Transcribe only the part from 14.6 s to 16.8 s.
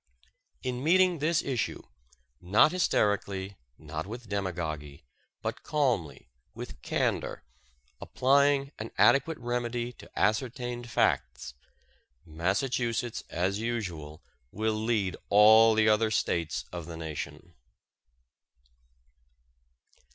lead all the other States